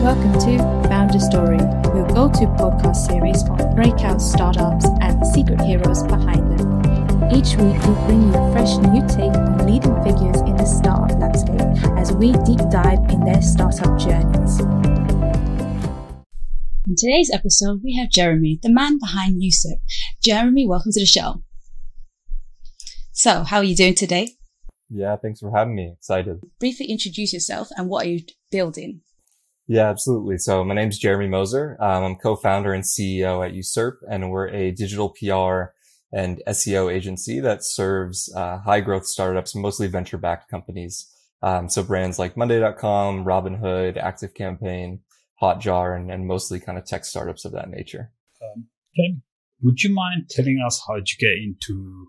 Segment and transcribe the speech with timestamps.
[0.00, 5.60] Welcome to Founder Story, your go to podcast series for breakout startups and the secret
[5.60, 7.34] heroes behind them.
[7.34, 11.18] Each week, we bring you a fresh new take on leading figures in the startup
[11.18, 11.60] landscape
[11.98, 14.60] as we deep dive in their startup journeys.
[16.86, 19.80] In today's episode, we have Jeremy, the man behind uSERP.
[20.22, 21.42] Jeremy, welcome to the show.
[23.10, 24.36] So, how are you doing today?
[24.88, 25.92] Yeah, thanks for having me.
[25.98, 26.40] Excited.
[26.60, 28.20] Briefly introduce yourself and what are you
[28.52, 29.00] building?
[29.68, 30.38] Yeah, absolutely.
[30.38, 31.76] So my name's Jeremy Moser.
[31.78, 35.74] Um, I'm co-founder and CEO at uSERP, and we're a digital PR
[36.10, 41.06] and SEO agency that serves uh, high growth startups, mostly venture backed companies.
[41.42, 45.00] Um, so brands like Monday.com, Robinhood, ActiveCampaign,
[45.42, 48.10] Hotjar, and, and mostly kind of tech startups of that nature.
[48.42, 48.68] Um,
[49.62, 52.08] would you mind telling us how did you get into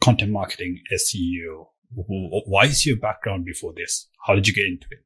[0.00, 1.66] content marketing, SEO?
[1.92, 4.08] Why is your background before this?
[4.26, 5.00] How did you get into it?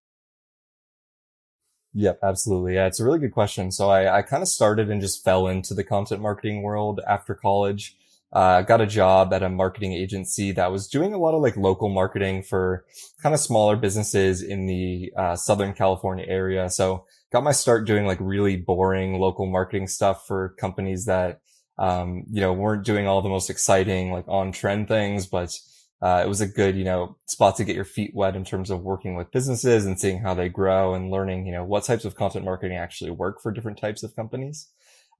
[1.95, 2.75] Yep, absolutely.
[2.75, 3.71] Yeah, it's a really good question.
[3.71, 7.35] So I, I kind of started and just fell into the content marketing world after
[7.35, 7.97] college.
[8.33, 11.43] I uh, got a job at a marketing agency that was doing a lot of
[11.43, 12.85] like local marketing for
[13.23, 16.69] kind of smaller businesses in the uh, Southern California area.
[16.69, 21.43] So got my start doing like really boring local marketing stuff for companies that,
[21.79, 25.57] um, you know, weren't doing all the most exciting, like on trend things, but
[26.05, 28.69] uh, it was a good, you know, spot to get your feet wet in terms
[28.69, 32.05] of working with businesses and seeing how they grow and learning, you know, what types
[32.05, 34.69] of content marketing actually work for different types of companies.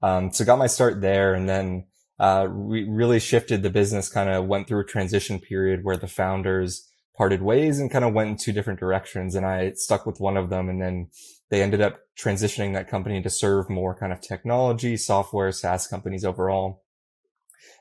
[0.03, 1.87] Um, so got my start there and then,
[2.19, 6.07] uh, we really shifted the business kind of went through a transition period where the
[6.07, 9.33] founders parted ways and kind of went in two different directions.
[9.33, 10.69] And I stuck with one of them.
[10.69, 11.09] And then
[11.49, 16.23] they ended up transitioning that company to serve more kind of technology, software, SaaS companies
[16.23, 16.84] overall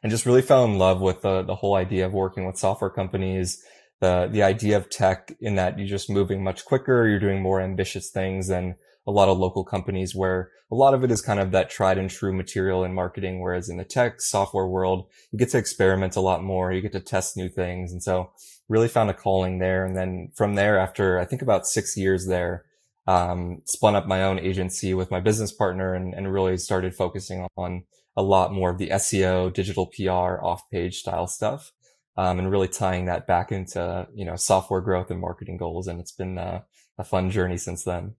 [0.04, 2.90] and just really fell in love with the, the whole idea of working with software
[2.90, 3.64] companies,
[4.00, 7.08] the, the idea of tech in that you're just moving much quicker.
[7.08, 11.04] You're doing more ambitious things than a lot of local companies where a lot of
[11.04, 13.40] it is kind of that tried and true material in marketing.
[13.40, 16.70] Whereas in the tech software world, you get to experiment a lot more.
[16.70, 17.90] You get to test new things.
[17.90, 18.30] And so
[18.68, 19.86] really found a calling there.
[19.86, 22.66] And then from there, after I think about six years there,
[23.06, 27.46] um, spun up my own agency with my business partner and, and really started focusing
[27.56, 27.84] on
[28.16, 31.72] a lot more of the SEO, digital PR, off page style stuff.
[32.16, 35.88] Um, and really tying that back into, you know, software growth and marketing goals.
[35.88, 36.60] And it's been uh,
[36.96, 38.14] a fun journey since then.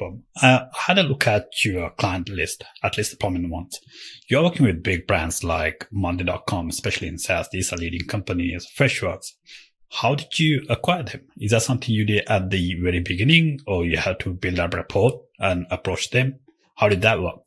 [0.00, 3.80] Uh, I had a look at your client list, at least the prominent ones.
[4.28, 7.48] You're working with big brands like Monday.com, especially in SaaS.
[7.50, 9.32] These are leading companies, Freshworks.
[9.90, 11.22] How did you acquire them?
[11.38, 14.74] Is that something you did at the very beginning or you had to build up
[14.74, 16.38] rapport and approach them?
[16.76, 17.40] How did that work?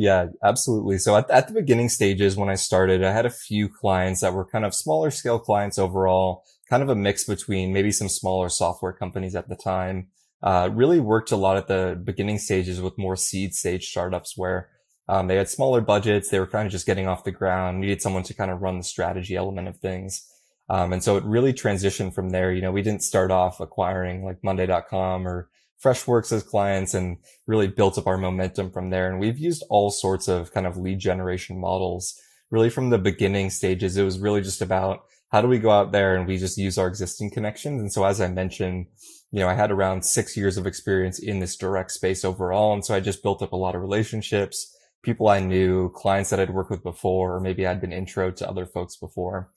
[0.00, 0.96] Yeah, absolutely.
[0.96, 4.32] So at, at the beginning stages, when I started, I had a few clients that
[4.32, 8.48] were kind of smaller scale clients overall, kind of a mix between maybe some smaller
[8.48, 10.08] software companies at the time.
[10.42, 14.70] Uh, really worked a lot at the beginning stages with more seed stage startups where
[15.06, 16.30] um, they had smaller budgets.
[16.30, 18.78] They were kind of just getting off the ground, needed someone to kind of run
[18.78, 20.26] the strategy element of things.
[20.70, 22.54] Um, and so it really transitioned from there.
[22.54, 25.50] You know, we didn't start off acquiring like Monday.com or
[25.82, 29.10] Freshworks as clients and really built up our momentum from there.
[29.10, 32.20] And we've used all sorts of kind of lead generation models.
[32.50, 35.92] Really from the beginning stages, it was really just about how do we go out
[35.92, 37.80] there and we just use our existing connections.
[37.80, 38.86] And so as I mentioned,
[39.30, 42.74] you know, I had around six years of experience in this direct space overall.
[42.74, 46.40] And so I just built up a lot of relationships, people I knew, clients that
[46.40, 49.50] I'd worked with before, or maybe I'd been intro to other folks before.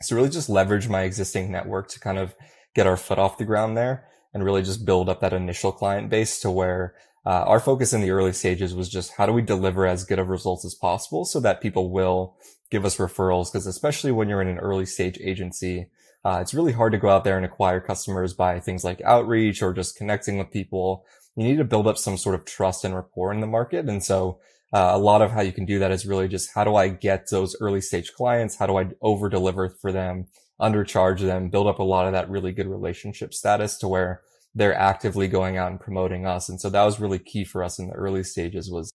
[0.00, 2.34] So really just leverage my existing network to kind of
[2.74, 6.10] get our foot off the ground there and really just build up that initial client
[6.10, 6.94] base to where
[7.24, 10.18] uh, our focus in the early stages was just how do we deliver as good
[10.18, 12.36] of results as possible so that people will
[12.70, 13.52] give us referrals?
[13.52, 15.88] Because especially when you're in an early stage agency
[16.24, 19.62] uh, it's really hard to go out there and acquire customers by things like outreach
[19.62, 21.04] or just connecting with people.
[21.36, 23.88] You need to build up some sort of trust and rapport in the market.
[23.88, 24.38] And so
[24.72, 26.88] uh, a lot of how you can do that is really just how do i
[26.88, 28.56] get those early stage clients?
[28.56, 30.28] How do i over deliver for them
[30.62, 34.22] undercharge them, build up a lot of that really good relationship status to where
[34.54, 36.48] they're actively going out and promoting us.
[36.48, 38.92] And so that was really key for us in the early stages was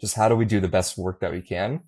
[0.00, 1.80] just how do we do the best work that we can?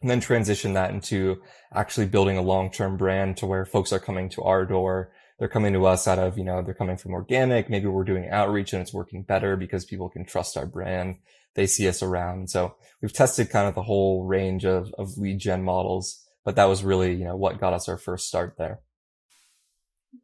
[0.00, 1.40] And then transition that into
[1.74, 5.12] actually building a long-term brand to where folks are coming to our door.
[5.38, 7.70] They're coming to us out of, you know, they're coming from organic.
[7.70, 11.16] Maybe we're doing outreach and it's working better because people can trust our brand.
[11.54, 12.50] They see us around.
[12.50, 16.64] So we've tested kind of the whole range of, of lead gen models but that
[16.66, 18.80] was really, you know, what got us our first start there.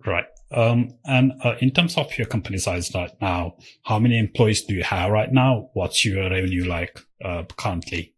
[0.06, 0.26] Right.
[0.50, 4.74] Um, and uh, in terms of your company size right now, how many employees do
[4.74, 5.70] you have right now?
[5.74, 8.14] What's your revenue like uh, currently?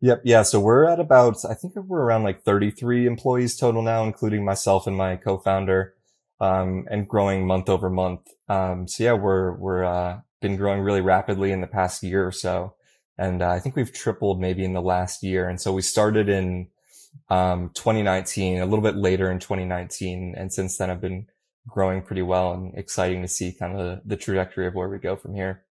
[0.00, 0.22] Yep.
[0.24, 0.42] Yeah.
[0.42, 4.86] So we're at about, I think we're around like 33 employees total now, including myself
[4.86, 5.94] and my co-founder.
[6.40, 8.20] um, and growing month over month.
[8.48, 12.32] Um, so yeah, we're, we're, uh, been growing really rapidly in the past year or
[12.32, 12.74] so.
[13.18, 15.48] And uh, I think we've tripled maybe in the last year.
[15.48, 16.68] And so we started in,
[17.28, 20.34] um, 2019, a little bit later in 2019.
[20.36, 21.26] And since then I've been
[21.66, 24.98] growing pretty well and exciting to see kind of the, the trajectory of where we
[24.98, 25.64] go from here.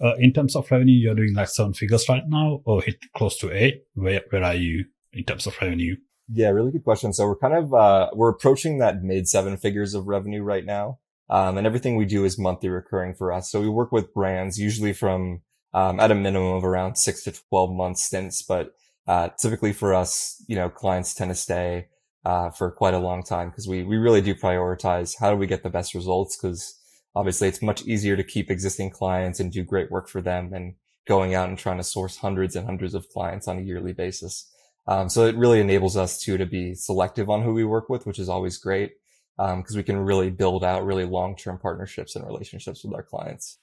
[0.00, 3.36] Uh, in terms of revenue, you're doing like seven figures right now or hit close
[3.38, 3.84] to eight.
[3.94, 5.96] Where, where are you in terms of revenue?
[6.32, 7.12] Yeah, really good question.
[7.12, 10.98] So we're kind of, uh, we're approaching that mid seven figures of revenue right now.
[11.28, 13.50] Um, and everything we do is monthly recurring for us.
[13.50, 15.42] So we work with brands usually from,
[15.74, 18.42] um, at a minimum of around six to 12 month stints.
[18.42, 18.74] But,
[19.06, 21.88] uh, typically for us, you know, clients tend to stay,
[22.24, 25.46] uh, for quite a long time because we, we really do prioritize how do we
[25.46, 26.36] get the best results?
[26.36, 26.80] Cause
[27.14, 30.76] obviously it's much easier to keep existing clients and do great work for them than
[31.06, 34.50] going out and trying to source hundreds and hundreds of clients on a yearly basis.
[34.86, 38.06] Um, so it really enables us to to be selective on who we work with,
[38.06, 38.92] which is always great
[39.36, 43.02] because um, we can really build out really long term partnerships and relationships with our
[43.02, 43.58] clients.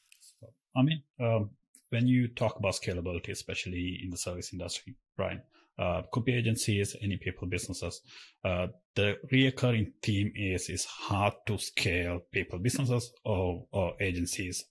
[0.76, 1.52] I mean, um,
[1.92, 5.42] when you talk about scalability, especially in the service industry, right?
[5.78, 8.02] Uh, could be agencies, any people businesses.
[8.44, 14.66] Uh, the recurring theme is is hard to scale people businesses or, or agencies.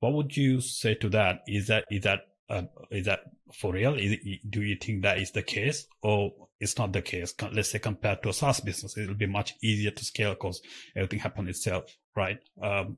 [0.00, 1.40] What would you say to that?
[1.46, 3.20] Is that is that uh, is that
[3.54, 3.94] for real?
[3.94, 4.16] Is,
[4.48, 7.34] do you think that is the case, or it's not the case?
[7.52, 10.60] Let's say compared to a SaaS business, it'll be much easier to scale because
[10.94, 11.84] everything happens itself,
[12.14, 12.38] right?
[12.60, 12.96] Um,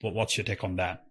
[0.00, 1.04] what's your take on that?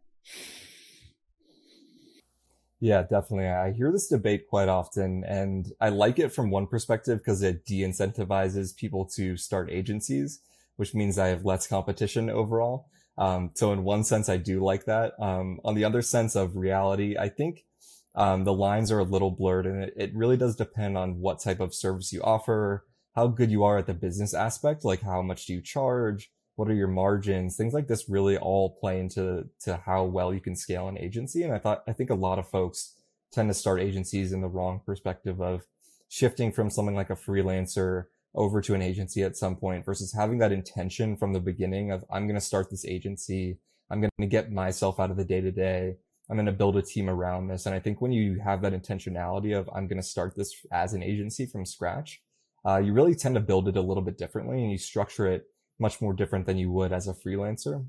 [2.79, 3.47] Yeah, definitely.
[3.47, 7.65] I hear this debate quite often and I like it from one perspective because it
[7.65, 10.41] de-incentivizes people to start agencies,
[10.75, 12.87] which means I have less competition overall.
[13.17, 15.13] Um, so in one sense, I do like that.
[15.19, 17.65] Um, on the other sense of reality, I think
[18.13, 21.39] um, the lines are a little blurred and it, it really does depend on what
[21.39, 22.85] type of service you offer,
[23.15, 26.29] how good you are at the business aspect, like how much do you charge?
[26.57, 27.55] What are your margins?
[27.55, 31.43] Things like this really all play into to how well you can scale an agency.
[31.43, 32.95] And I thought, I think a lot of folks
[33.31, 35.67] tend to start agencies in the wrong perspective of
[36.09, 40.39] shifting from something like a freelancer over to an agency at some point versus having
[40.39, 43.59] that intention from the beginning of, I'm going to start this agency.
[43.91, 45.97] I'm going to get myself out of the day to day.
[46.27, 47.67] I'm going to build a team around this.
[47.67, 50.93] And I think when you have that intentionality of I'm going to start this as
[50.93, 52.23] an agency from scratch,
[52.65, 55.45] uh, you really tend to build it a little bit differently and you structure it
[55.79, 57.85] much more different than you would as a freelancer.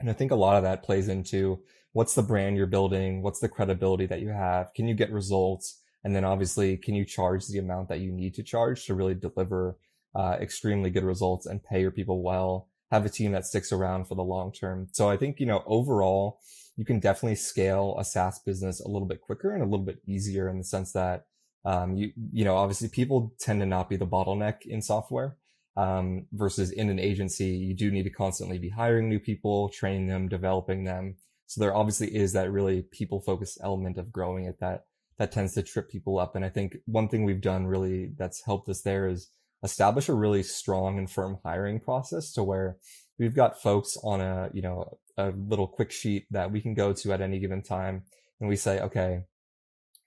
[0.00, 1.62] And I think a lot of that plays into
[1.92, 3.22] what's the brand you're building?
[3.22, 4.74] What's the credibility that you have?
[4.74, 5.80] Can you get results?
[6.02, 9.14] And then obviously, can you charge the amount that you need to charge to really
[9.14, 9.78] deliver
[10.14, 12.68] uh, extremely good results and pay your people well?
[12.90, 14.88] Have a team that sticks around for the long term.
[14.92, 16.40] So I think, you know, overall,
[16.76, 20.00] you can definitely scale a SaaS business a little bit quicker and a little bit
[20.06, 21.26] easier in the sense that,
[21.64, 25.36] um, you, you know, obviously people tend to not be the bottleneck in software.
[25.76, 30.06] Um, versus in an agency, you do need to constantly be hiring new people, training
[30.06, 31.16] them, developing them.
[31.46, 34.84] So there obviously is that really people focused element of growing it that,
[35.18, 36.36] that tends to trip people up.
[36.36, 39.30] And I think one thing we've done really that's helped us there is
[39.64, 42.76] establish a really strong and firm hiring process to where
[43.18, 46.92] we've got folks on a, you know, a little quick sheet that we can go
[46.92, 48.02] to at any given time.
[48.40, 49.24] And we say, okay,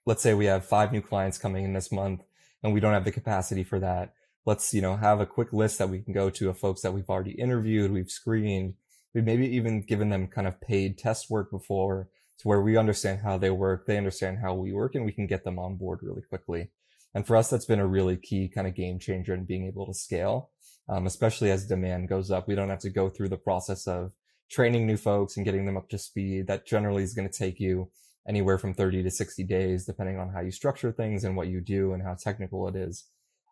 [0.06, 2.22] let's say we have five new clients coming in this month
[2.62, 4.12] and we don't have the capacity for that.
[4.48, 6.94] Let's, you know, have a quick list that we can go to of folks that
[6.94, 8.76] we've already interviewed, we've screened,
[9.14, 13.20] we've maybe even given them kind of paid test work before to where we understand
[13.22, 15.98] how they work, they understand how we work, and we can get them on board
[16.00, 16.70] really quickly.
[17.14, 19.84] And for us, that's been a really key kind of game changer in being able
[19.84, 20.48] to scale,
[20.88, 22.48] um, especially as demand goes up.
[22.48, 24.14] We don't have to go through the process of
[24.50, 26.46] training new folks and getting them up to speed.
[26.46, 27.90] That generally is going to take you
[28.26, 31.60] anywhere from 30 to 60 days, depending on how you structure things and what you
[31.60, 33.04] do and how technical it is.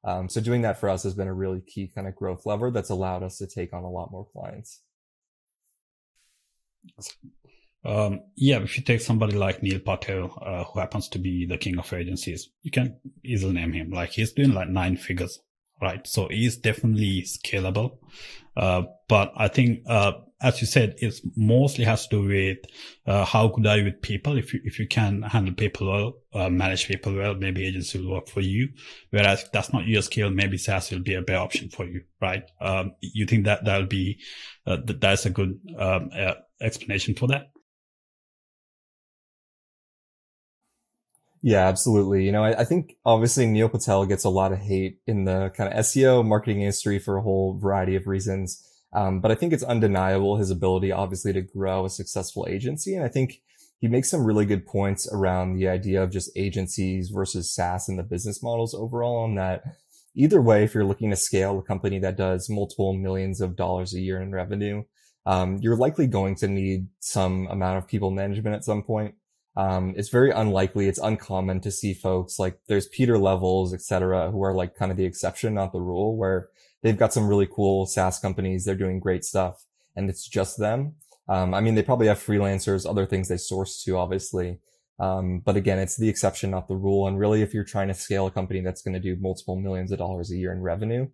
[0.06, 2.70] Um, so doing that for us has been a really key kind of growth lever
[2.70, 4.80] that's allowed us to take on a lot more clients.
[7.84, 11.58] Um, yeah, if you take somebody like Neil Patel, uh, who happens to be the
[11.58, 13.90] king of agencies, you can easily name him.
[13.90, 15.40] Like he's doing like nine figures,
[15.80, 16.06] right?
[16.06, 17.99] So it is definitely scalable.
[18.56, 22.59] Uh, but I think, uh, as you said, it mostly has to do with
[23.06, 24.37] uh, how good are you with people.
[24.37, 28.12] If you if you can handle people well, uh, manage people well, maybe agency will
[28.12, 28.68] work for you.
[29.11, 32.02] Whereas if that's not your skill, maybe SaaS will be a better option for you,
[32.21, 32.45] right?
[32.61, 34.18] Um, you think that that'll be
[34.66, 37.50] uh, that that's a good um, uh, explanation for that?
[41.46, 42.24] Yeah, absolutely.
[42.24, 45.52] You know, I, I, think obviously Neil Patel gets a lot of hate in the
[45.56, 48.68] kind of SEO marketing industry for a whole variety of reasons.
[48.92, 52.96] Um, but I think it's undeniable his ability, obviously, to grow a successful agency.
[52.96, 53.42] And I think
[53.78, 57.96] he makes some really good points around the idea of just agencies versus SaaS and
[57.96, 59.22] the business models overall.
[59.22, 59.62] on that,
[60.16, 63.94] either way, if you're looking to scale a company that does multiple millions of dollars
[63.94, 64.82] a year in revenue,
[65.26, 69.14] um, you're likely going to need some amount of people management at some point.
[69.56, 70.86] Um, it's very unlikely.
[70.86, 74.90] It's uncommon to see folks like there's Pieter Levels, et cetera, who are like kind
[74.90, 76.48] of the exception, not the rule, where
[76.82, 78.64] they've got some really cool SaaS companies.
[78.64, 80.96] They're doing great stuff and it's just them.
[81.28, 84.60] Um, I mean, they probably have freelancers, other things they source to, obviously.
[84.98, 87.06] Um, but again, it's the exception, not the rule.
[87.08, 89.90] And really, if you're trying to scale a company that's going to do multiple millions
[89.90, 91.08] of dollars a year in revenue,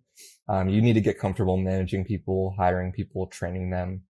[0.47, 4.03] um, you need to get comfortable managing people, hiring people, training them.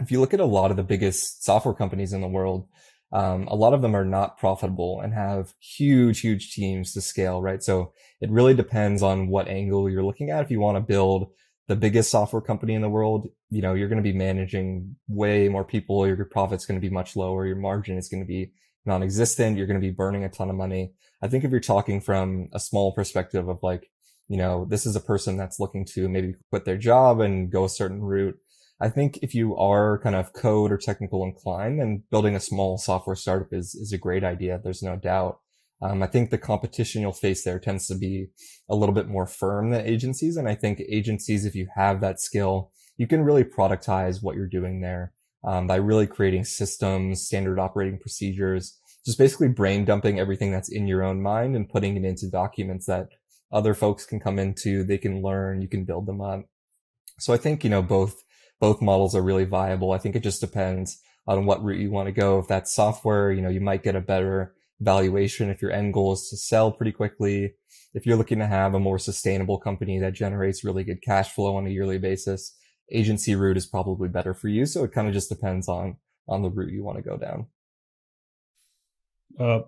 [0.00, 2.68] If you look at a lot of the biggest software companies in the world,
[3.12, 7.42] um, a lot of them are not profitable and have huge, huge teams to scale,
[7.42, 7.62] right?
[7.62, 10.42] So it really depends on what angle you're looking at.
[10.42, 11.30] If you want to build
[11.68, 15.48] the biggest software company in the world, you know, you're going to be managing way
[15.48, 16.06] more people.
[16.06, 17.46] Your profit's going to be much lower.
[17.46, 18.52] Your margin is going to be
[18.86, 19.56] non-existent.
[19.56, 20.92] You're going to be burning a ton of money.
[21.22, 23.90] I think if you're talking from a small perspective of like,
[24.28, 27.64] you know, this is a person that's looking to maybe quit their job and go
[27.64, 28.38] a certain route.
[28.82, 32.78] I think if you are kind of code or technical inclined, then building a small
[32.78, 34.60] software startup is, is a great idea.
[34.62, 35.38] There's no doubt.
[35.80, 38.26] Um, I think the competition you'll face there tends to be
[38.68, 40.36] a little bit more firm than agencies.
[40.36, 44.48] And I think agencies, if you have that skill, you can really productize what you're
[44.48, 45.12] doing there
[45.44, 50.88] um, by really creating systems, standard operating procedures, just basically brain dumping everything that's in
[50.88, 53.08] your own mind and putting it into documents that
[53.52, 56.44] other folks can come into, they can learn, you can build them up.
[57.18, 58.22] So I think, you know, both,
[58.62, 59.90] both models are really viable.
[59.90, 62.38] I think it just depends on what route you want to go.
[62.38, 66.12] If that's software, you know, you might get a better valuation if your end goal
[66.12, 67.54] is to sell pretty quickly.
[67.92, 71.56] If you're looking to have a more sustainable company that generates really good cash flow
[71.56, 72.56] on a yearly basis,
[72.92, 74.64] agency route is probably better for you.
[74.64, 75.96] So it kind of just depends on
[76.28, 77.46] on the route you want to go down.
[79.40, 79.62] Uh,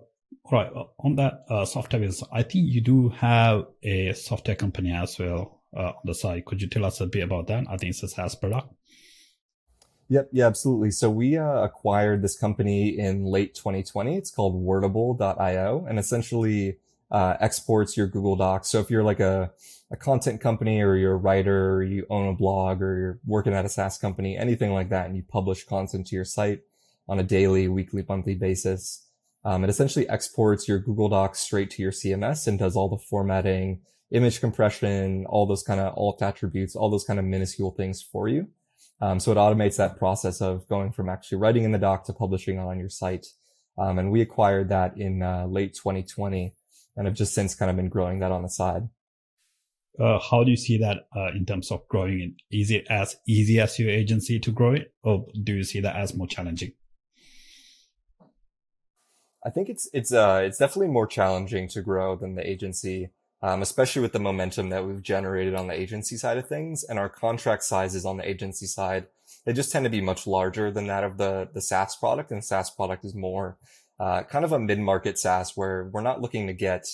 [0.49, 0.71] right.
[0.99, 5.64] On that uh, software is, I think you do have a software company as well
[5.75, 6.45] uh, on the side.
[6.45, 7.65] Could you tell us a bit about that?
[7.69, 8.73] I think it's a SaaS product.
[10.07, 10.29] Yep.
[10.31, 10.91] Yeah, absolutely.
[10.91, 14.15] So we uh, acquired this company in late 2020.
[14.15, 16.77] It's called Wordable.io and essentially
[17.09, 18.69] uh, exports your Google Docs.
[18.69, 19.51] So if you're like a
[19.91, 23.53] a content company or you're a writer or you own a blog or you're working
[23.53, 26.61] at a SaaS company, anything like that, and you publish content to your site
[27.07, 29.05] on a daily, weekly, monthly basis.
[29.43, 32.97] Um, it essentially exports your Google Docs straight to your CMS and does all the
[32.97, 33.81] formatting,
[34.11, 38.27] image compression, all those kind of alt attributes, all those kind of minuscule things for
[38.27, 38.47] you.
[39.01, 42.13] Um, so it automates that process of going from actually writing in the doc to
[42.13, 43.27] publishing on your site.
[43.77, 46.55] Um, and we acquired that in uh, late 2020
[46.95, 48.87] and have just since kind of been growing that on the side
[49.99, 52.55] uh, how do you see that uh, in terms of growing it?
[52.55, 55.95] Is it as easy as your agency to grow it, or do you see that
[55.95, 56.73] as more challenging?
[59.45, 63.09] I think it's it's uh it's definitely more challenging to grow than the agency,
[63.45, 66.97] um, especially with the momentum that we've generated on the agency side of things, and
[66.97, 69.05] our contract sizes on the agency side.
[69.45, 72.43] They just tend to be much larger than that of the the SaaS product, and
[72.43, 73.57] SaaS product is more
[73.99, 76.87] uh, kind of a mid market SaaS where we're not looking to get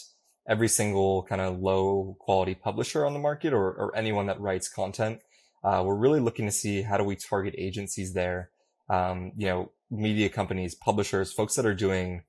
[0.46, 4.68] every single kind of low quality publisher on the market or, or anyone that writes
[4.68, 5.22] content.
[5.64, 8.50] Uh, we're really looking to see how do we target agencies there,
[8.90, 12.24] um, you know, media companies, publishers, folks that are doing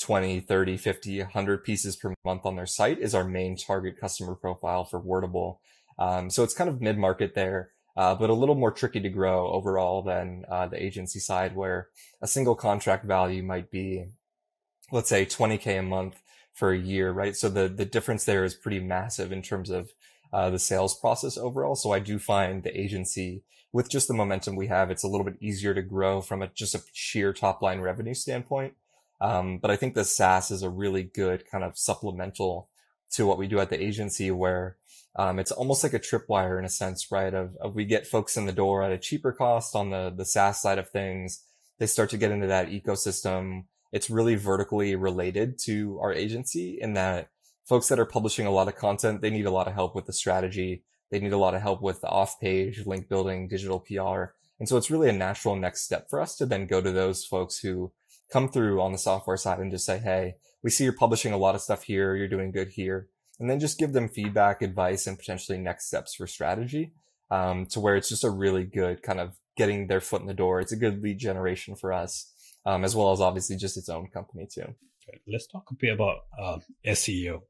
[0.00, 4.34] 20, 30, 50, 100 pieces per month on their site is our main target customer
[4.34, 5.58] profile for Wordable.
[5.98, 7.70] Um, so it's kind of mid market there.
[7.96, 11.88] Uh, but a little more tricky to grow overall than uh, the agency side, where
[12.22, 14.04] a single contract value might be,
[14.92, 16.22] let's say, 20k a month
[16.54, 17.34] for a year, right?
[17.34, 19.90] So the, the difference there is pretty massive in terms of
[20.32, 21.74] uh, the sales process overall.
[21.74, 25.24] So I do find the agency with just the momentum we have, it's a little
[25.24, 28.74] bit easier to grow from a, just a sheer top line revenue standpoint.
[29.20, 32.68] Um, but I think the SaaS is a really good kind of supplemental
[33.12, 34.76] to what we do at the agency where
[35.16, 37.34] um, it's almost like a tripwire in a sense, right?
[37.34, 40.24] Of, of we get folks in the door at a cheaper cost on the, the
[40.24, 41.44] SaaS side of things.
[41.78, 46.94] They start to get into that ecosystem it's really vertically related to our agency in
[46.94, 47.30] that
[47.66, 50.06] folks that are publishing a lot of content, they need a lot of help with
[50.06, 50.84] the strategy.
[51.10, 54.34] They need a lot of help with the off page, link building, digital PR.
[54.58, 57.24] And so it's really a natural next step for us to then go to those
[57.24, 57.92] folks who
[58.32, 61.38] come through on the software side and just say, Hey, we see you're publishing a
[61.38, 62.14] lot of stuff here.
[62.14, 63.08] You're doing good here.
[63.40, 66.92] And then just give them feedback, advice, and potentially next steps for strategy.
[67.30, 70.34] Um, to where it's just a really good kind of getting their foot in the
[70.34, 70.60] door.
[70.60, 72.32] It's a good lead generation for us
[72.64, 74.74] um, as well as obviously just its own company too.
[75.26, 77.42] Let's talk a bit about uh, SEO.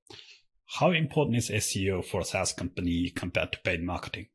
[0.78, 4.28] How important is SEO for a SaaS company compared to paid marketing?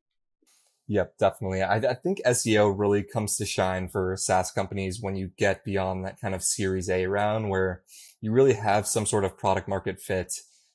[0.88, 1.62] Yep, definitely.
[1.62, 6.04] I, I, think SEO really comes to shine for SaaS companies when you get beyond
[6.04, 7.84] that kind of series A round where
[8.20, 10.34] you really have some sort of product market fit.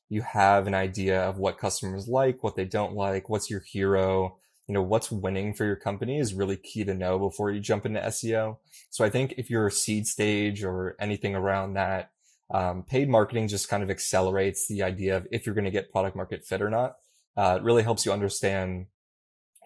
[0.09, 4.39] you have an idea of what customers like, what they don't like, what's your hero,
[4.67, 7.85] you know, what's winning for your company is really key to know before you jump
[7.85, 8.57] into SEO.
[8.89, 12.11] So I think if you're a seed stage or anything around that,
[12.51, 15.93] um, paid marketing just kind of accelerates the idea of if you're going to get
[15.93, 16.97] product market fit or not.
[17.37, 18.87] Uh, it really helps you understand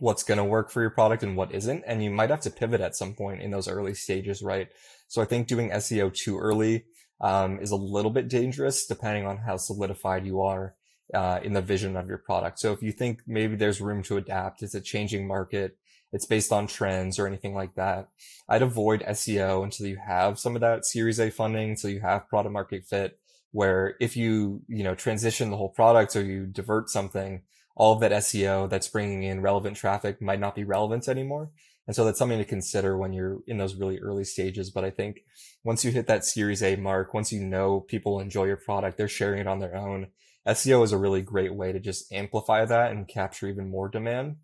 [0.00, 1.84] what's going to work for your product and what isn't.
[1.87, 4.68] And you might have to pivot at some point in those early stages, right?
[5.08, 6.84] So I think doing SEO too early,
[7.22, 10.75] um, is a little bit dangerous depending on how solidified you are
[11.14, 12.58] uh, in the vision of your product.
[12.58, 15.76] So if you think maybe there's room to adapt, it's a changing market,
[16.12, 18.08] it's based on trends or anything like that,
[18.49, 22.28] I'd avoid SEO until you have some of that Series A funding, until you have
[22.28, 23.18] product market fit.
[23.54, 27.42] Where if you you know transition the whole product or you divert something,
[27.74, 31.50] all of that SEO that's bringing in relevant traffic might not be relevant anymore.
[31.86, 34.70] And so that's something to consider when you're in those really early stages.
[34.70, 35.24] But I think
[35.64, 39.08] once you hit that series A mark, once you know people enjoy your product, they're
[39.08, 40.08] sharing it on their own.
[40.46, 44.36] SEO is a really great way to just amplify that and capture even more demand.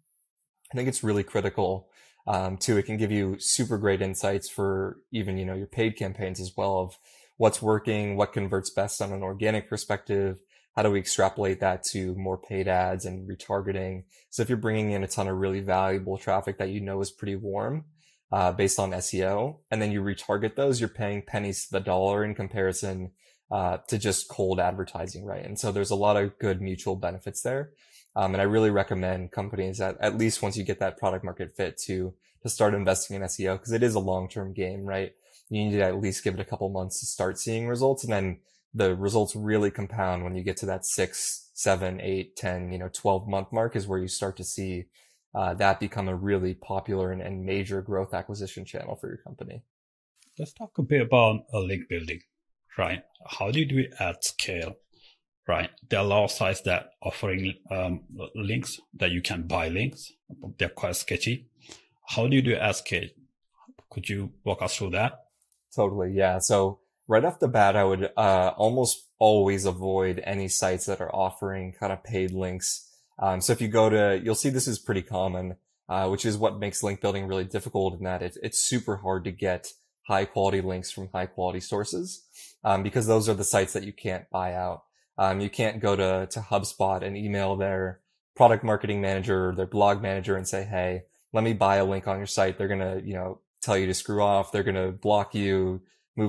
[0.72, 1.88] I think it's really critical
[2.26, 2.76] um, too.
[2.76, 6.52] It can give you super great insights for even, you know, your paid campaigns as
[6.56, 6.98] well of
[7.36, 10.40] what's working, what converts best on an organic perspective.
[10.78, 14.04] How do we extrapolate that to more paid ads and retargeting?
[14.30, 17.10] So if you're bringing in a ton of really valuable traffic that you know is
[17.10, 17.86] pretty warm,
[18.30, 22.24] uh, based on SEO, and then you retarget those, you're paying pennies to the dollar
[22.24, 23.10] in comparison
[23.50, 25.44] uh, to just cold advertising, right?
[25.44, 27.72] And so there's a lot of good mutual benefits there.
[28.14, 31.56] Um, and I really recommend companies that at least once you get that product market
[31.56, 35.10] fit to to start investing in SEO because it is a long term game, right?
[35.50, 38.12] You need to at least give it a couple months to start seeing results, and
[38.12, 38.38] then
[38.74, 42.90] the results really compound when you get to that six, seven, eight, ten, you know,
[42.92, 44.84] twelve month mark is where you start to see
[45.34, 49.62] uh, that become a really popular and, and, major growth acquisition channel for your company.
[50.38, 52.20] Let's talk a bit about a link building,
[52.78, 53.02] right?
[53.26, 54.76] How do you do it at scale,
[55.46, 55.70] right?
[55.88, 60.12] There are a lot of sites that offering um, links that you can buy links.
[60.58, 61.46] They're quite sketchy.
[62.06, 63.08] How do you do it at scale?
[63.90, 65.24] Could you walk us through that?
[65.74, 66.38] Totally, yeah.
[66.38, 71.12] So right off the bat, I would uh, almost always avoid any sites that are
[71.14, 74.78] offering kind of paid links um, so if you go to, you'll see this is
[74.78, 75.56] pretty common,
[75.88, 79.24] uh, which is what makes link building really difficult in that it, it's super hard
[79.24, 79.72] to get
[80.06, 82.24] high quality links from high quality sources,
[82.64, 84.84] um, because those are the sites that you can't buy out.
[85.18, 88.00] Um, you can't go to, to HubSpot and email their
[88.36, 92.06] product marketing manager or their blog manager and say, Hey, let me buy a link
[92.06, 92.56] on your site.
[92.56, 94.52] They're going to, you know, tell you to screw off.
[94.52, 95.82] They're going to block you,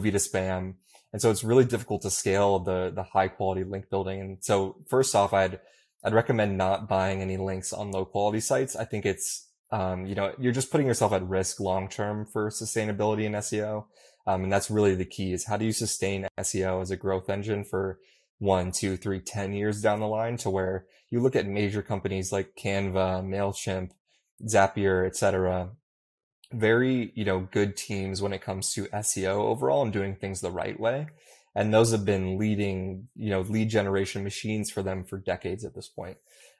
[0.06, 0.76] you to spam.
[1.12, 4.22] And so it's really difficult to scale the, the high quality link building.
[4.22, 5.60] And so first off, I'd,
[6.04, 8.76] I'd recommend not buying any links on low quality sites.
[8.76, 12.50] I think it's, um, you know, you're just putting yourself at risk long term for
[12.50, 13.86] sustainability in SEO.
[14.28, 17.30] Um, and that's really the key is how do you sustain SEO as a growth
[17.30, 18.00] engine for
[18.38, 22.32] one, two, three, ten years down the line to where you look at major companies
[22.32, 23.92] like Canva, MailChimp,
[24.46, 25.72] Zapier, etc.
[26.52, 30.52] Very, you know, good teams when it comes to SEO overall and doing things the
[30.52, 31.08] right way
[31.56, 35.76] and those have been leading, you know, lead generation machines for them for decades at
[35.76, 36.18] this point.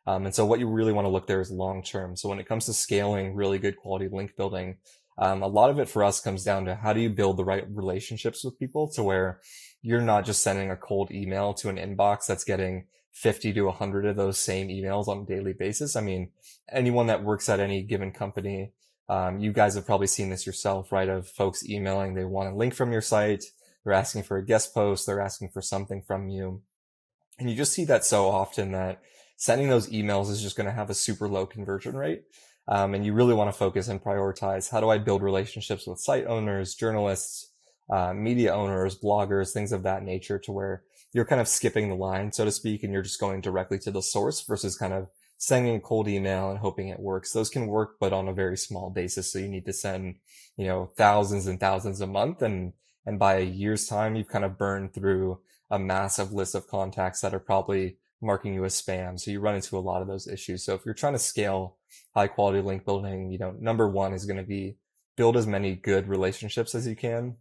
[0.08, 2.16] Um, and so what you really want to look there is long term.
[2.16, 4.78] So when it comes to scaling really good quality link building,
[5.18, 7.44] um, a lot of it for us comes down to how do you build the
[7.44, 9.42] right relationships with people to where
[9.82, 14.06] you're not just sending a cold email to an inbox that's getting 50 to 100
[14.06, 15.96] of those same emails on a daily basis.
[15.96, 16.32] I mean,
[16.72, 18.72] anyone that works at any given company,
[19.10, 21.10] um, you guys have probably seen this yourself, right?
[21.10, 23.44] Of folks emailing, they want a link from your site.
[23.84, 25.06] They're asking for a guest post.
[25.06, 26.62] They're asking for something from you.
[27.40, 29.02] And you just see that so often that
[29.36, 32.24] sending those emails is just going to have a super low conversion rate.
[32.68, 36.00] Um, and you really want to focus and prioritize how do I build relationships with
[36.00, 37.52] site owners, journalists,
[37.90, 41.96] uh, media owners, bloggers, things of that nature to where you're kind of skipping the
[41.96, 45.08] line, so to speak, and you're just going directly to the source versus kind of
[45.40, 47.32] sending a cold email and hoping it works.
[47.32, 49.32] Those can work, but on a very small basis.
[49.32, 50.16] So you need to send,
[50.58, 52.74] you know, thousands and thousands a month and
[53.06, 55.40] and by a year's time, you've kind of burned through
[55.72, 59.20] a massive list of contacts that are probably marking you as spam.
[59.20, 60.64] So you run into a lot of those issues.
[60.64, 61.78] So if you're trying to scale
[62.14, 64.76] high quality link building, you know, number one is going to be
[65.16, 67.38] build as many good relationships as you can.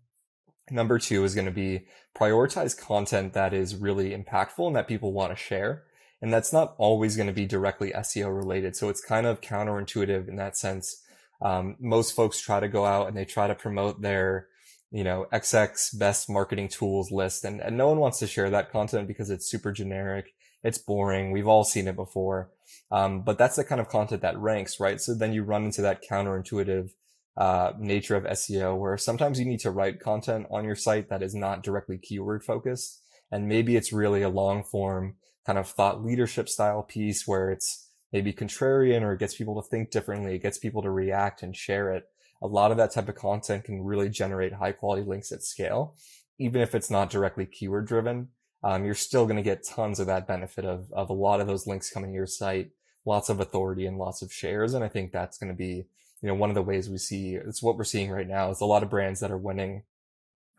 [0.71, 5.13] Number two is going to be prioritize content that is really impactful and that people
[5.13, 5.85] want to share.
[6.21, 8.75] And that's not always going to be directly SEO related.
[8.77, 11.03] So it's kind of counterintuitive in that sense.
[11.41, 14.49] Um, most folks try to go out and they try to promote their
[14.91, 17.45] you know, XX best marketing tools list.
[17.45, 20.35] And, and no one wants to share that content because it's super generic.
[20.63, 21.31] It's boring.
[21.31, 22.51] We've all seen it before.
[22.91, 25.01] Um, but that's the kind of content that ranks, right?
[25.01, 26.91] So then you run into that counterintuitive,
[27.37, 31.23] uh, nature of SEO where sometimes you need to write content on your site that
[31.23, 33.01] is not directly keyword focused.
[33.31, 35.17] And maybe it's really a long form
[35.49, 39.67] kind of thought leadership style piece where it's maybe contrarian or it gets people to
[39.67, 40.35] think differently.
[40.35, 42.05] It gets people to react and share it.
[42.43, 45.97] A lot of that type of content can really generate high quality links at scale.
[46.39, 48.29] Even if it's not directly keyword driven,
[48.63, 51.47] um, you're still going to get tons of that benefit of, of a lot of
[51.47, 52.73] those links coming to your site,
[53.07, 54.75] lots of authority and lots of shares.
[54.75, 55.87] And I think that's going to be,
[56.21, 58.61] you know, one of the ways we see it's what we're seeing right now is
[58.61, 59.85] a lot of brands that are winning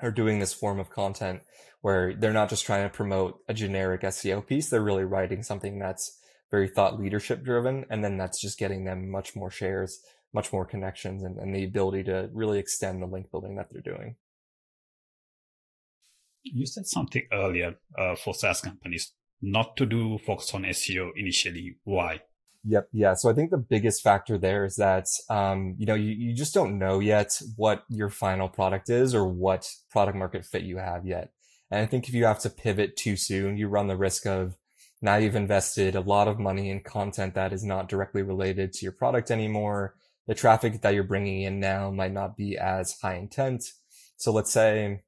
[0.01, 1.41] are doing this form of content
[1.81, 4.69] where they're not just trying to promote a generic SEO piece.
[4.69, 6.17] They're really writing something that's
[6.51, 7.85] very thought leadership driven.
[7.89, 10.01] And then that's just getting them much more shares,
[10.33, 13.81] much more connections and, and the ability to really extend the link building that they're
[13.81, 14.15] doing.
[16.43, 21.77] You said something earlier uh, for SaaS companies not to do focus on SEO initially.
[21.83, 22.21] Why?
[22.65, 22.89] Yep.
[22.91, 23.13] Yeah.
[23.13, 26.53] So I think the biggest factor there is that, um, you know, you, you just
[26.53, 31.05] don't know yet what your final product is or what product market fit you have
[31.05, 31.31] yet.
[31.71, 34.57] And I think if you have to pivot too soon, you run the risk of
[35.01, 38.83] now you've invested a lot of money in content that is not directly related to
[38.83, 39.95] your product anymore.
[40.27, 43.71] The traffic that you're bringing in now might not be as high intent.
[44.17, 45.01] So let's say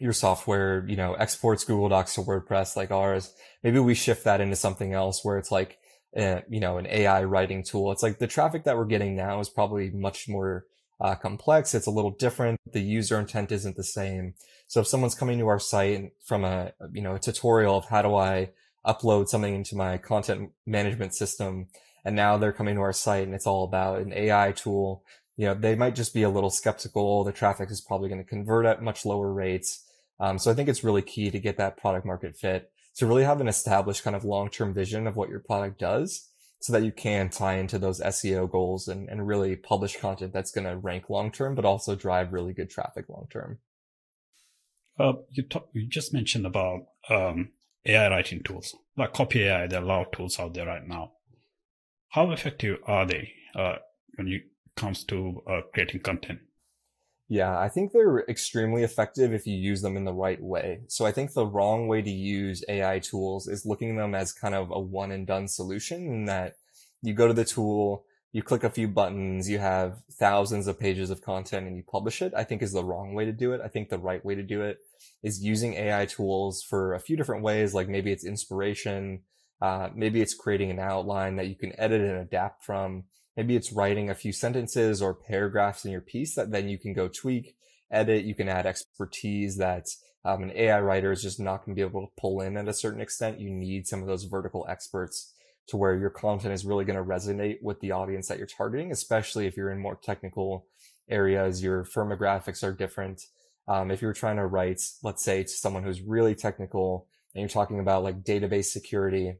[0.00, 3.32] your software, you know, exports Google Docs to WordPress like ours.
[3.62, 5.78] Maybe we shift that into something else where it's like,
[6.16, 7.92] uh, you know, an AI writing tool.
[7.92, 10.66] It's like the traffic that we're getting now is probably much more
[11.00, 11.74] uh, complex.
[11.74, 12.58] It's a little different.
[12.70, 14.34] The user intent isn't the same.
[14.66, 18.02] So if someone's coming to our site from a, you know, a tutorial of how
[18.02, 18.50] do I
[18.86, 21.68] upload something into my content management system,
[22.04, 25.04] and now they're coming to our site and it's all about an AI tool,
[25.36, 27.24] you know, they might just be a little skeptical.
[27.24, 29.84] The traffic is probably going to convert at much lower rates.
[30.20, 33.24] Um, so I think it's really key to get that product market fit to really
[33.24, 36.28] have an established kind of long-term vision of what your product does
[36.60, 40.52] so that you can tie into those SEO goals and, and really publish content that's
[40.52, 43.58] going to rank long-term, but also drive really good traffic long-term.
[44.98, 47.50] Uh, you, you just mentioned about um,
[47.86, 49.66] AI writing tools like Copy AI.
[49.66, 51.12] There are a lot of tools out there right now.
[52.10, 53.76] How effective are they uh,
[54.14, 54.42] when it
[54.76, 56.40] comes to uh, creating content?
[57.32, 60.82] Yeah, I think they're extremely effective if you use them in the right way.
[60.88, 64.34] So I think the wrong way to use AI tools is looking at them as
[64.34, 66.56] kind of a one and done solution in that
[67.00, 71.08] you go to the tool, you click a few buttons, you have thousands of pages
[71.08, 73.62] of content and you publish it, I think is the wrong way to do it.
[73.64, 74.80] I think the right way to do it
[75.22, 77.72] is using AI tools for a few different ways.
[77.72, 79.22] Like maybe it's inspiration.
[79.58, 83.04] Uh, maybe it's creating an outline that you can edit and adapt from.
[83.36, 86.92] Maybe it's writing a few sentences or paragraphs in your piece that then you can
[86.92, 87.56] go tweak,
[87.90, 88.24] edit.
[88.24, 89.86] You can add expertise that
[90.24, 92.68] um, an AI writer is just not going to be able to pull in at
[92.68, 93.40] a certain extent.
[93.40, 95.32] You need some of those vertical experts
[95.68, 98.92] to where your content is really going to resonate with the audience that you're targeting,
[98.92, 100.66] especially if you're in more technical
[101.08, 101.62] areas.
[101.62, 103.22] Your firmographics are different.
[103.68, 107.48] Um, if you're trying to write, let's say to someone who's really technical and you're
[107.48, 109.36] talking about like database security,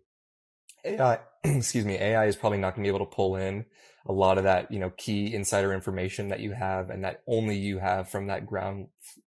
[0.84, 3.64] AI, excuse me, AI is probably not going to be able to pull in
[4.06, 7.56] a lot of that, you know, key insider information that you have and that only
[7.56, 8.88] you have from that ground,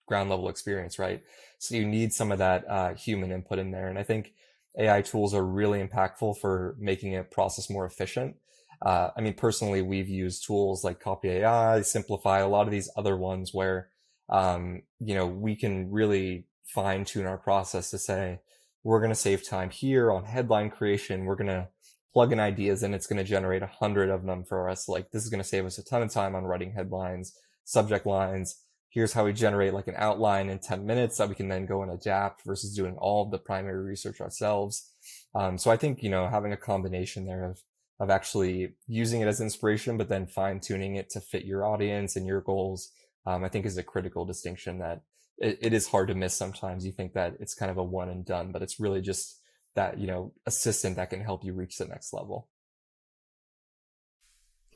[0.08, 1.24] ground level experience, right?
[1.60, 3.88] So you need some of that, uh, human input in there.
[3.88, 4.34] And I think
[4.78, 8.36] AI tools are really impactful for making a process more efficient.
[8.82, 12.90] Uh, I mean, personally, we've used tools like Copy AI, Simplify, a lot of these
[12.96, 13.90] other ones where,
[14.30, 18.40] um, you know, we can really fine tune our process to say,
[18.84, 21.26] we're going to save time here on headline creation.
[21.26, 21.68] We're going to
[22.13, 24.88] plug in ideas and it's going to generate a hundred of them for us.
[24.90, 28.06] Like this is going to save us a ton of time on writing headlines, subject
[28.06, 28.63] lines.
[28.90, 31.84] Here's how we generate like an outline in 10 minutes that we can then go
[31.84, 34.92] and adapt versus doing all of the primary research ourselves.
[35.36, 37.62] Um, so I think, you know, having a combination there of,
[38.00, 42.16] of actually using it as inspiration, but then fine tuning it to fit your audience
[42.16, 42.90] and your goals,
[43.28, 45.02] um, I think is a critical distinction that
[45.38, 46.86] it, it is hard to miss sometimes.
[46.86, 49.39] You think that it's kind of a one and done, but it's really just
[49.76, 52.47] that, you know, assistant that can help you reach the next level.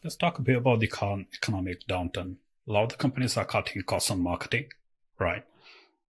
[0.04, 0.88] Let's talk a bit about the
[1.36, 2.38] economic downturn.
[2.68, 4.68] A lot of the companies are cutting costs on marketing,
[5.20, 5.44] right?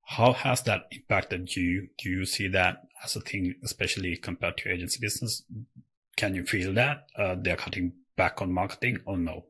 [0.05, 1.87] How has that impacted you?
[1.97, 5.43] Do you see that as a thing, especially compared to agency business?
[6.17, 9.45] Can you feel that uh, they're cutting back on marketing or no?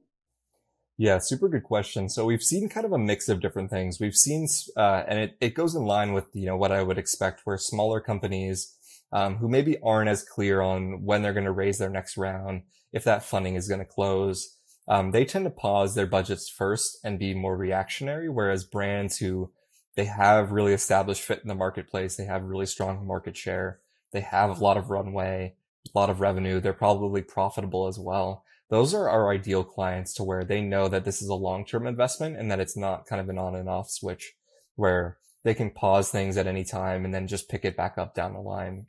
[1.01, 2.09] Yeah, super good question.
[2.09, 3.99] So we've seen kind of a mix of different things.
[3.99, 6.99] We've seen, uh, and it, it goes in line with, you know, what I would
[6.99, 8.75] expect where smaller companies,
[9.11, 12.61] um, who maybe aren't as clear on when they're going to raise their next round,
[12.93, 16.99] if that funding is going to close, um, they tend to pause their budgets first
[17.03, 18.29] and be more reactionary.
[18.29, 19.51] Whereas brands who
[19.95, 23.79] they have really established fit in the marketplace, they have really strong market share,
[24.13, 28.45] they have a lot of runway, a lot of revenue, they're probably profitable as well
[28.71, 32.37] those are our ideal clients to where they know that this is a long-term investment
[32.37, 34.33] and that it's not kind of an on and off switch
[34.75, 38.15] where they can pause things at any time and then just pick it back up
[38.15, 38.87] down the line.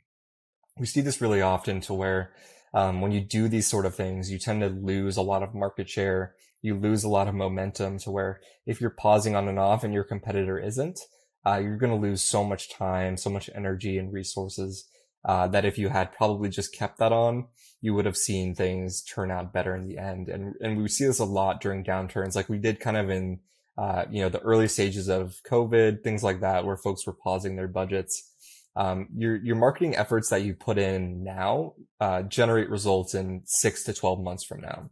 [0.79, 2.31] we see this really often to where
[2.73, 5.53] um, when you do these sort of things, you tend to lose a lot of
[5.53, 6.33] market share.
[6.61, 9.93] You lose a lot of momentum to where if you're pausing on and off and
[9.93, 10.97] your competitor isn't,
[11.45, 14.87] uh, you're going to lose so much time, so much energy and resources
[15.25, 17.45] uh, that if you had probably just kept that on,
[17.81, 20.29] you would have seen things turn out better in the end.
[20.29, 23.39] And and we see this a lot during downturns, like we did kind of in
[23.77, 27.55] uh, you know the early stages of COVID, things like that, where folks were pausing
[27.55, 28.31] their budgets.
[28.75, 33.83] Um, your your marketing efforts that you put in now uh, generate results in six
[33.83, 34.89] to twelve months from now.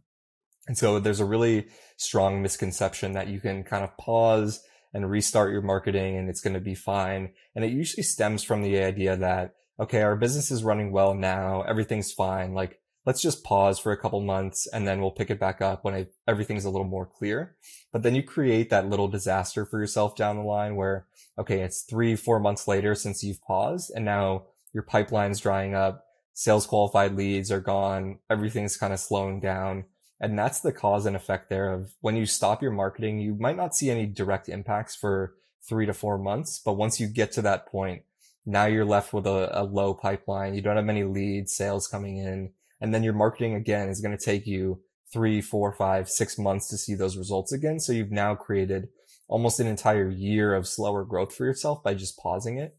[0.68, 1.66] And so there's a really
[1.96, 4.62] strong misconception that you can kind of pause
[4.94, 7.32] and restart your marketing and it's going to be fine.
[7.54, 11.62] And it usually stems from the idea that okay, our business is running well now.
[11.62, 12.54] Everything's fine.
[12.54, 15.84] Like, let's just pause for a couple months and then we'll pick it back up
[15.84, 17.56] when I, everything's a little more clear.
[17.92, 21.06] But then you create that little disaster for yourself down the line where,
[21.38, 26.04] okay, it's three, four months later since you've paused and now your pipeline's drying up.
[26.34, 28.18] Sales qualified leads are gone.
[28.30, 29.84] Everything's kind of slowing down.
[30.20, 33.56] And that's the cause and effect there of when you stop your marketing, you might
[33.56, 35.34] not see any direct impacts for
[35.68, 36.60] three to four months.
[36.64, 38.02] But once you get to that point,
[38.44, 40.54] now you're left with a, a low pipeline.
[40.54, 42.52] You don't have many leads, sales coming in.
[42.80, 44.80] And then your marketing again is going to take you
[45.12, 47.78] three, four, five, six months to see those results again.
[47.78, 48.88] So you've now created
[49.28, 52.76] almost an entire year of slower growth for yourself by just pausing it.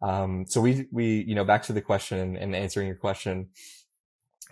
[0.00, 3.50] Um, so we, we, you know, back to the question and answering your question,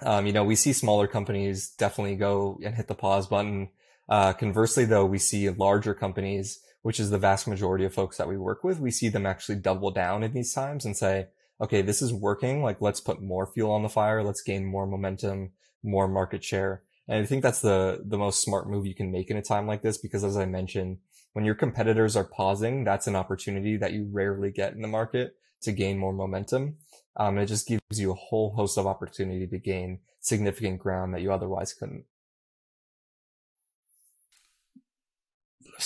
[0.02, 3.70] um, you know, we see smaller companies definitely go and hit the pause button.
[4.08, 8.28] Uh, conversely though, we see larger companies which is the vast majority of folks that
[8.28, 11.28] we work with, we see them actually double down in these times and say,
[11.60, 12.62] okay, this is working.
[12.62, 14.22] Like, let's put more fuel on the fire.
[14.22, 15.50] Let's gain more momentum,
[15.82, 16.82] more market share.
[17.06, 19.66] And I think that's the, the most smart move you can make in a time
[19.66, 20.98] like this, because as I mentioned,
[21.32, 25.36] when your competitors are pausing, that's an opportunity that you rarely get in the market
[25.62, 26.76] to gain more momentum.
[27.16, 31.20] Um, it just gives you a whole host of opportunity to gain significant ground that
[31.20, 32.04] you otherwise couldn't.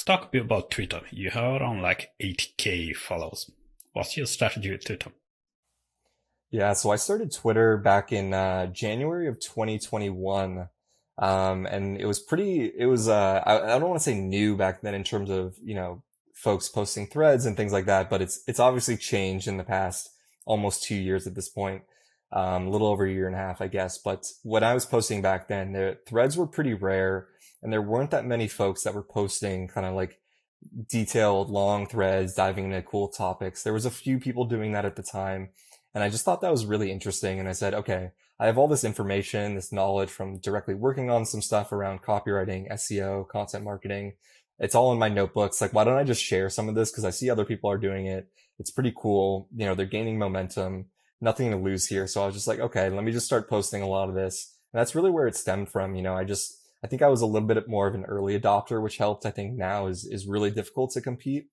[0.09, 1.03] A bit about Twitter.
[1.11, 3.51] You have around like 8K follows.
[3.93, 5.13] What's your strategy with Twitter?
[6.51, 10.69] Yeah, so I started Twitter back in uh, January of 2021.
[11.19, 14.57] Um, and it was pretty, it was, uh, I, I don't want to say new
[14.57, 16.03] back then in terms of, you know,
[16.33, 20.11] folks posting threads and things like that, but it's, it's obviously changed in the past
[20.45, 21.83] almost two years at this point.
[22.33, 23.97] Um, a little over a year and a half, I guess.
[23.99, 27.29] But when I was posting back then, the threads were pretty rare
[27.65, 30.21] and there weren't that many folks that were posting kind of like
[30.89, 33.63] detailed long threads diving into cool topics.
[33.63, 35.49] There was a few people doing that at the time.
[35.95, 37.41] And I just thought that was really interesting.
[37.41, 41.25] And I said, okay, I have all this information, this knowledge from directly working on
[41.25, 44.15] some stuff around copywriting, SEO, content marketing.
[44.59, 45.61] It's all in my notebooks.
[45.61, 46.95] Like, why don't I just share some of this?
[46.95, 48.29] Cause I see other people are doing it.
[48.59, 49.49] It's pretty cool.
[49.57, 50.87] You know, they're gaining momentum,
[51.21, 52.07] nothing to lose here.
[52.07, 54.55] So I was just like, okay, let me just start posting a lot of this.
[54.73, 55.95] And that's really where it stemmed from.
[55.95, 58.39] You know, I just, I think I was a little bit more of an early
[58.39, 59.25] adopter, which helped.
[59.25, 61.47] I think now is, is really difficult to compete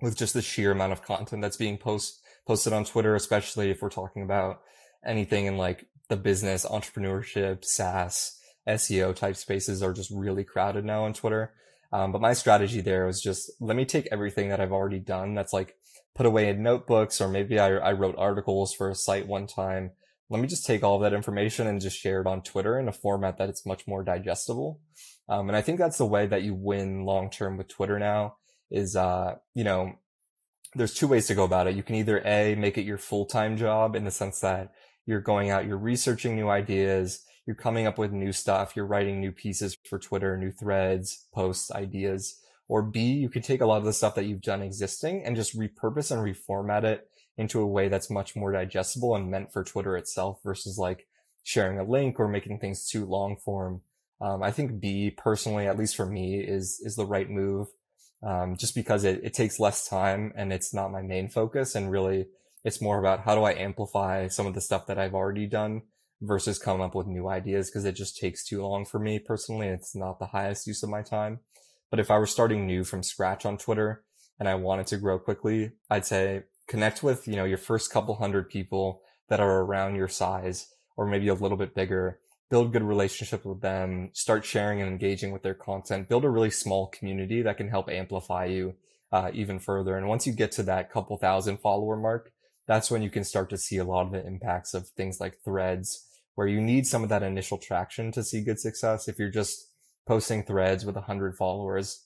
[0.00, 3.82] with just the sheer amount of content that's being post, posted on Twitter, especially if
[3.82, 4.62] we're talking about
[5.04, 11.04] anything in like the business, entrepreneurship, SaaS, SEO type spaces are just really crowded now
[11.04, 11.52] on Twitter.
[11.92, 15.34] Um, but my strategy there was just let me take everything that I've already done
[15.34, 15.76] that's like
[16.14, 19.90] put away in notebooks, or maybe I, I wrote articles for a site one time
[20.28, 22.88] let me just take all of that information and just share it on Twitter in
[22.88, 24.80] a format that it's much more digestible.
[25.28, 28.36] Um, and I think that's the way that you win long term with Twitter now
[28.70, 29.92] is, uh, you know,
[30.74, 31.76] there's two ways to go about it.
[31.76, 34.72] You can either A, make it your full time job in the sense that
[35.06, 39.20] you're going out, you're researching new ideas, you're coming up with new stuff, you're writing
[39.20, 42.40] new pieces for Twitter, new threads, posts, ideas.
[42.68, 45.36] Or B, you can take a lot of the stuff that you've done existing and
[45.36, 47.08] just repurpose and reformat it
[47.38, 51.06] into a way that's much more digestible and meant for Twitter itself versus like
[51.42, 53.82] sharing a link or making things too long form.
[54.20, 57.68] Um, I think B personally, at least for me, is is the right move.
[58.22, 61.90] Um, just because it, it takes less time and it's not my main focus and
[61.90, 62.26] really
[62.64, 65.82] it's more about how do I amplify some of the stuff that I've already done
[66.20, 69.68] versus come up with new ideas because it just takes too long for me personally.
[69.68, 71.40] It's not the highest use of my time.
[71.90, 74.02] But if I were starting new from scratch on Twitter
[74.40, 78.16] and I wanted to grow quickly, I'd say connect with, you know, your first couple
[78.16, 82.82] hundred people that are around your size or maybe a little bit bigger, build good
[82.82, 87.42] relationships with them, start sharing and engaging with their content, build a really small community
[87.42, 88.74] that can help amplify you
[89.12, 89.96] uh, even further.
[89.96, 92.32] And once you get to that couple thousand follower mark,
[92.66, 95.38] that's when you can start to see a lot of the impacts of things like
[95.44, 99.08] threads, where you need some of that initial traction to see good success.
[99.08, 99.70] If you're just
[100.06, 102.05] posting threads with a hundred followers,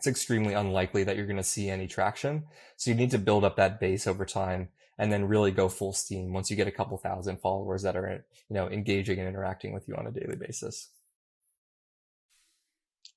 [0.00, 2.44] it's extremely unlikely that you're going to see any traction.
[2.78, 4.70] So you need to build up that base over time.
[5.00, 8.22] and then really go full steam once you get a couple thousand followers that are,
[8.50, 10.90] you know, engaging and interacting with you on a daily basis.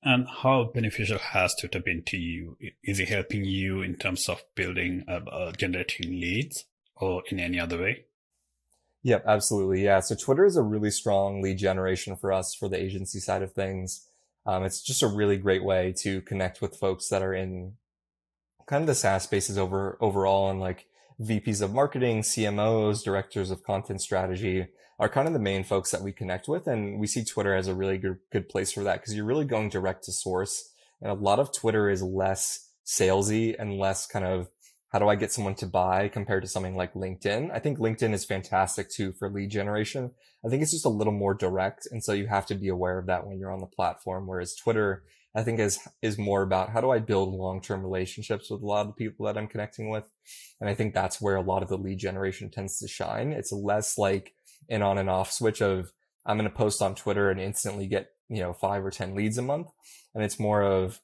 [0.02, 2.56] And how beneficial has Twitter been to you?
[2.82, 6.64] Is it helping you in terms of building, uh, uh, generating leads
[6.96, 8.06] or in any other way?
[9.02, 9.84] Yep, absolutely.
[9.84, 10.00] Yeah.
[10.00, 13.52] So Twitter is a really strong lead generation for us for the agency side of
[13.52, 14.08] things.
[14.46, 17.74] Um, it's just a really great way to connect with folks that are in
[18.66, 20.86] kind of the SaaS spaces over overall and like
[21.20, 24.66] VPs of marketing, CMOs, directors of content strategy
[24.98, 26.66] are kind of the main folks that we connect with.
[26.66, 29.44] And we see Twitter as a really good, good place for that because you're really
[29.44, 30.70] going direct to source.
[31.00, 34.48] And a lot of Twitter is less salesy and less kind of
[34.94, 37.50] how do I get someone to buy compared to something like LinkedIn?
[37.52, 40.12] I think LinkedIn is fantastic too for lead generation.
[40.46, 41.88] I think it's just a little more direct.
[41.90, 44.28] And so you have to be aware of that when you're on the platform.
[44.28, 45.02] Whereas Twitter,
[45.34, 48.82] I think is, is more about how do I build long-term relationships with a lot
[48.82, 50.08] of the people that I'm connecting with.
[50.60, 53.32] And I think that's where a lot of the lead generation tends to shine.
[53.32, 54.32] It's less like
[54.68, 55.90] an on and off switch of
[56.24, 59.38] I'm going to post on Twitter and instantly get, you know, five or 10 leads
[59.38, 59.66] a month.
[60.14, 61.00] And it's more of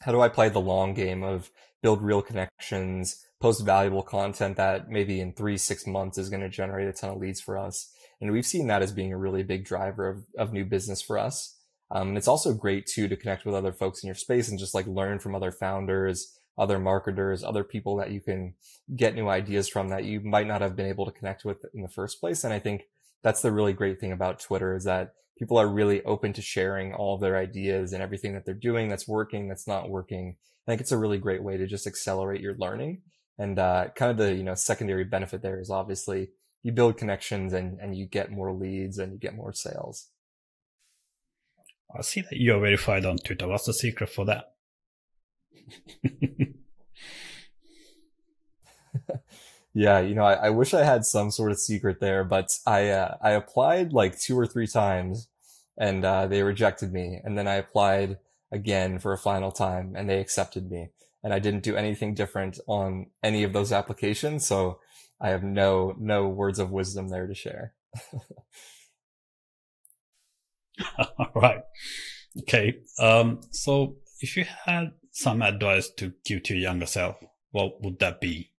[0.00, 1.50] how do I play the long game of
[1.82, 6.48] build real connections, post valuable content that maybe in three, six months is going to
[6.48, 7.92] generate a ton of leads for us.
[8.20, 11.18] And we've seen that as being a really big driver of, of new business for
[11.18, 11.56] us.
[11.90, 14.58] Um, and it's also great too to connect with other folks in your space and
[14.58, 18.54] just like learn from other founders, other marketers, other people that you can
[18.94, 21.82] get new ideas from that you might not have been able to connect with in
[21.82, 22.44] the first place.
[22.44, 22.88] And I think
[23.22, 26.94] that's the really great thing about Twitter is that people are really open to sharing
[26.94, 30.36] all of their ideas and everything that they're doing that's working, that's not working.
[30.66, 33.02] I think it's a really great way to just accelerate your learning.
[33.38, 36.30] And uh, kind of the you know secondary benefit there is obviously
[36.62, 40.08] you build connections and, and you get more leads and you get more sales.
[41.96, 43.48] I see that you're verified on Twitter.
[43.48, 44.52] What's the secret for that?
[49.78, 52.88] yeah, you know, I, I, wish I had some sort of secret there, but I
[52.88, 55.28] uh, I applied like two or three times,
[55.78, 58.18] and uh, they rejected me, and then I applied
[58.50, 60.88] again for a final time, and they accepted me,
[61.22, 64.80] and I didn't do anything different on any of those applications, so
[65.20, 67.74] I have no no words of wisdom there to share.
[71.18, 71.62] All right.
[72.40, 72.78] Okay.
[72.98, 77.16] Um, so if you had some advice to give to your younger self,
[77.52, 78.50] what would that be?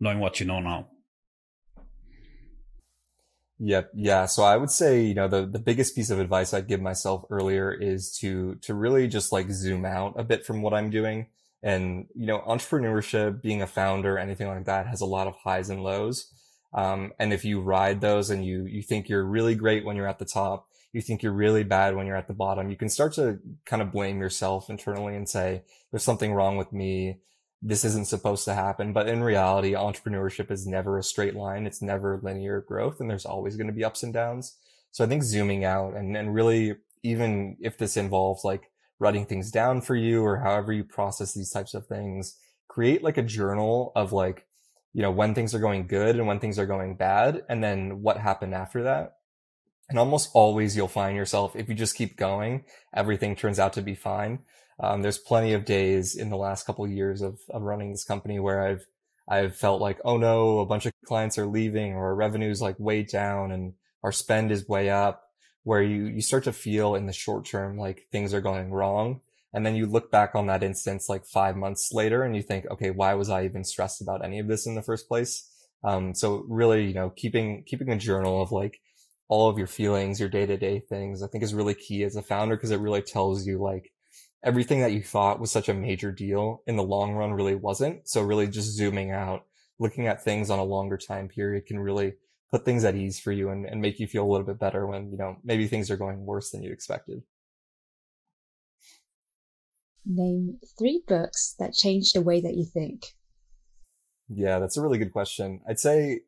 [0.00, 0.88] Knowing what you know now.
[3.58, 3.92] Yep.
[3.94, 4.26] Yeah.
[4.26, 7.24] So I would say, you know, the, the biggest piece of advice I'd give myself
[7.30, 11.28] earlier is to, to really just like zoom out a bit from what I'm doing.
[11.62, 15.70] And, you know, entrepreneurship, being a founder, anything like that has a lot of highs
[15.70, 16.30] and lows.
[16.74, 20.06] Um, and if you ride those and you, you think you're really great when you're
[20.06, 22.88] at the top, you think you're really bad when you're at the bottom, you can
[22.88, 27.20] start to kind of blame yourself internally and say, there's something wrong with me.
[27.62, 28.92] This isn't supposed to happen.
[28.92, 31.66] But in reality, entrepreneurship is never a straight line.
[31.66, 34.56] It's never linear growth and there's always going to be ups and downs.
[34.92, 39.50] So I think zooming out and, and really, even if this involves like writing things
[39.50, 42.36] down for you or however you process these types of things,
[42.68, 44.46] create like a journal of like,
[44.92, 48.02] you know, when things are going good and when things are going bad and then
[48.02, 49.16] what happened after that
[49.88, 52.64] and almost always you'll find yourself, if you just keep going,
[52.94, 54.40] everything turns out to be fine.
[54.78, 58.04] Um, there's plenty of days in the last couple of years of, of running this
[58.04, 58.86] company where I've,
[59.28, 62.78] I've felt like, oh no, a bunch of clients are leaving or our revenue's like
[62.78, 65.22] way down and our spend is way up
[65.64, 69.20] where you, you start to feel in the short term like things are going wrong.
[69.52, 72.66] And then you look back on that instance like five months later and you think,
[72.70, 75.50] okay, why was I even stressed about any of this in the first place?
[75.82, 78.80] Um, so really, you know, keeping, keeping a journal of like,
[79.28, 82.16] all of your feelings, your day to day things, I think is really key as
[82.16, 83.92] a founder because it really tells you like
[84.42, 88.08] everything that you thought was such a major deal in the long run really wasn't.
[88.08, 89.44] So really just zooming out,
[89.78, 92.14] looking at things on a longer time period can really
[92.50, 94.86] put things at ease for you and, and make you feel a little bit better
[94.86, 97.22] when, you know, maybe things are going worse than you expected.
[100.04, 103.06] Name three books that changed the way that you think.
[104.28, 105.60] Yeah, that's a really good question.
[105.68, 106.20] I'd say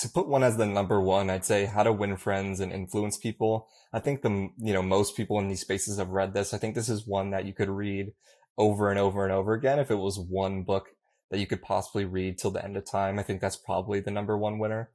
[0.00, 3.16] to put one as the number one, I'd say how to win friends and influence
[3.16, 3.68] people.
[3.92, 6.54] I think the, you know, most people in these spaces have read this.
[6.54, 8.12] I think this is one that you could read
[8.56, 9.78] over and over and over again.
[9.78, 10.90] If it was one book
[11.30, 14.12] that you could possibly read till the end of time, I think that's probably the
[14.12, 14.90] number one winner.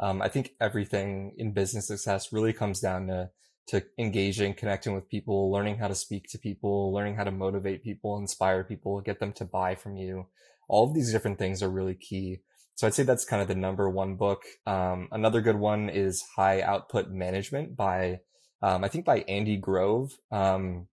[0.00, 3.30] Um, I think everything in business success really comes down to,
[3.68, 7.84] to engaging, connecting with people, learning how to speak to people, learning how to motivate
[7.84, 10.26] people, inspire people, get them to buy from you.
[10.68, 12.40] All of these different things are really key.
[12.78, 14.44] So I'd say that's kind of the number one book.
[14.64, 18.20] Um, another good one is High Output Management by,
[18.62, 20.12] um, I think by Andy Grove.
[20.30, 20.86] Um,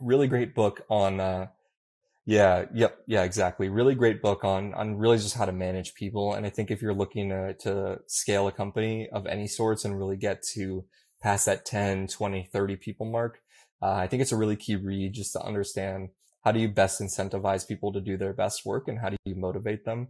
[0.00, 1.46] really great book on, uh,
[2.26, 3.68] Yeah, yep, yeah, exactly.
[3.68, 6.34] Really great book on on really just how to manage people.
[6.34, 9.96] And I think if you're looking to, to scale a company of any sorts and
[9.98, 10.84] really get to
[11.22, 13.38] past that 10, 20, 30 people mark,
[13.82, 16.08] uh, I think it's a really key read just to understand
[16.44, 19.36] how do you best incentivize people to do their best work and how do you
[19.36, 20.08] motivate them.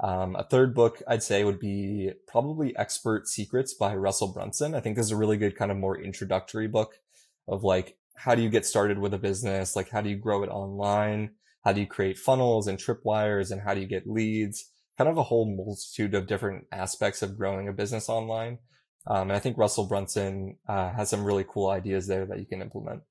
[0.00, 4.74] Um, a third book I'd say would be probably Expert Secrets by Russell Brunson.
[4.74, 6.98] I think this is a really good kind of more introductory book
[7.46, 9.76] of like, how do you get started with a business?
[9.76, 11.30] Like, how do you grow it online?
[11.64, 14.70] How do you create funnels and tripwires and how do you get leads?
[14.98, 18.58] Kind of a whole multitude of different aspects of growing a business online.
[19.06, 22.46] Um, and I think Russell Brunson uh, has some really cool ideas there that you
[22.46, 23.02] can implement.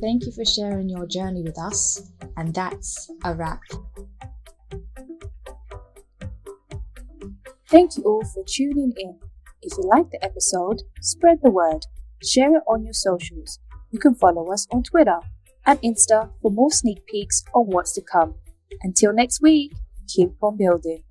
[0.00, 2.10] thank you for sharing your journey with us.
[2.36, 3.60] And that's a wrap.
[7.68, 9.18] Thank you all for tuning in.
[9.60, 11.86] If you liked the episode, spread the word,
[12.22, 13.58] share it on your socials.
[13.90, 15.18] You can follow us on Twitter
[15.66, 18.36] and Insta for more sneak peeks on what's to come.
[18.82, 19.72] Until next week,
[20.06, 21.02] keep on building.